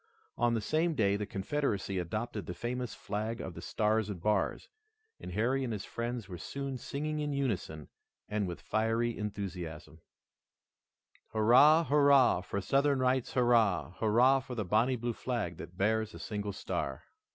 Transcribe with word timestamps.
On 0.35 0.55
the 0.55 0.61
same 0.61 0.95
day 0.95 1.15
the 1.15 1.27
Confederacy 1.27 1.99
adopted 1.99 2.47
the 2.47 2.55
famous 2.55 2.95
flag 2.95 3.39
of 3.39 3.53
the 3.53 3.61
Stars 3.61 4.09
and 4.09 4.19
Bars, 4.19 4.67
and 5.19 5.33
Harry 5.33 5.63
and 5.63 5.71
his 5.71 5.85
friends 5.85 6.27
were 6.27 6.39
soon 6.39 6.79
singing 6.79 7.19
in 7.19 7.33
unison 7.33 7.87
and 8.27 8.47
with 8.47 8.61
fiery 8.63 9.15
enthusiasm: 9.15 10.01
"Hurrah! 11.33 11.83
Hurrah! 11.83 12.41
for 12.41 12.61
Southern 12.61 12.97
rights, 12.97 13.33
hurrah! 13.33 13.93
Hurrah 13.99 14.39
for 14.39 14.55
the 14.55 14.65
bonnie 14.65 14.95
blue 14.95 15.13
flag 15.13 15.57
that 15.57 15.77
bears 15.77 16.15
a 16.15 16.19
single 16.19 16.53
star!" 16.53 17.03